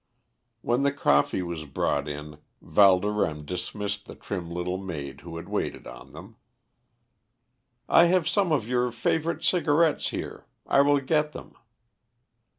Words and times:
When 0.61 0.81
the 0.81 0.91
coffee 0.91 1.43
was 1.43 1.65
brought 1.65 2.07
in, 2.07 2.39
Valdorême 2.65 3.45
dismissed 3.45 4.07
the 4.07 4.15
trim 4.15 4.49
little 4.49 4.79
maid 4.79 5.21
who 5.21 5.37
had 5.37 5.47
waited 5.47 5.85
on 5.85 6.11
them. 6.11 6.37
"I 7.87 8.05
have 8.05 8.27
some 8.27 8.51
of 8.51 8.67
your 8.67 8.91
favourite 8.91 9.43
cigarettes 9.43 10.09
here. 10.09 10.47
I 10.65 10.81
will 10.81 10.99
get 11.01 11.33
them." 11.33 11.53